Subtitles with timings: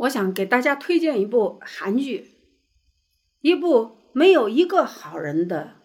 [0.00, 2.30] 我想给大家推荐一部韩剧，
[3.40, 5.82] 一部没有一个好人的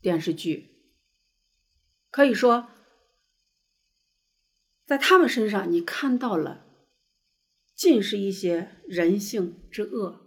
[0.00, 0.70] 电视剧。
[2.10, 2.68] 可以说，
[4.84, 6.66] 在他们身上你看到了
[7.76, 10.20] 尽是一些人性之恶。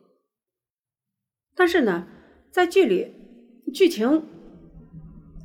[1.54, 2.08] 但是呢，
[2.52, 3.14] 在剧里
[3.74, 4.26] 剧情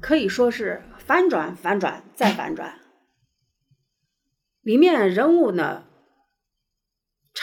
[0.00, 2.80] 可以说是反转、反转再反转，
[4.61, 5.88] 里面人物呢。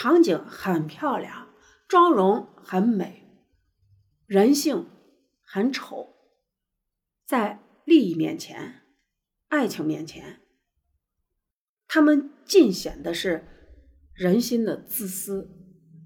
[0.06, 1.52] 场景很漂亮，
[1.88, 3.24] 妆容很美，
[4.24, 4.88] 人性
[5.42, 6.14] 很丑，
[7.24, 8.82] 在利益面前、
[9.48, 10.42] 爱情面前，
[11.88, 13.48] 他们尽显的是
[14.14, 15.50] 人心的自私、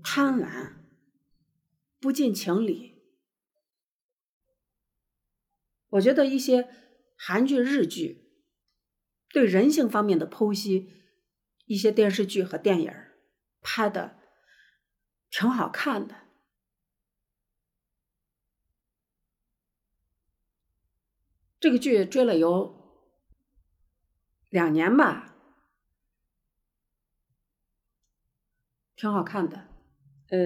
[0.03, 0.77] 贪婪、
[2.01, 3.03] 不近情理。
[5.91, 6.71] 我觉得一些
[7.19, 8.33] 韩剧、日剧
[9.29, 10.89] 对人性方面的剖析，
[11.67, 12.91] 一些电视剧和电影
[13.63, 14.19] 拍的
[15.31, 16.17] 挺好看的，
[21.61, 22.75] 这个剧追了有
[24.49, 25.37] 两年吧，
[28.97, 29.69] 挺好看的。
[30.29, 30.39] 呃，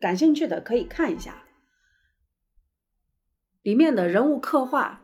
[0.00, 1.44] 感兴趣的可以看一下，
[3.62, 5.02] 里面的人物刻画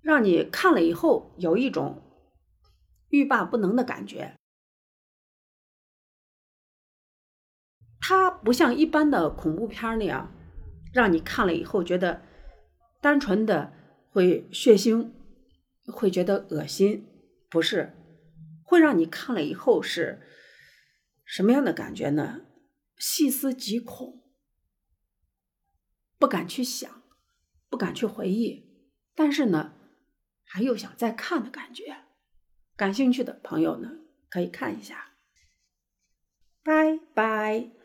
[0.00, 2.08] 让你看了以后有一种。
[3.12, 4.38] 欲罢不能的感觉，
[8.00, 10.32] 它不像一般的恐怖片那样，
[10.94, 12.22] 让你看了以后觉得
[13.02, 13.70] 单纯的
[14.10, 15.12] 会血腥，
[15.84, 17.06] 会觉得恶心，
[17.50, 17.92] 不是，
[18.64, 20.26] 会让你看了以后是
[21.26, 22.40] 什么样的感觉呢？
[22.96, 24.22] 细思极恐，
[26.18, 27.02] 不敢去想，
[27.68, 29.74] 不敢去回忆，但是呢，
[30.44, 32.06] 还有想再看的感觉。
[32.76, 33.90] 感兴趣的朋友呢，
[34.28, 35.10] 可以看一下。
[36.64, 37.81] 拜拜。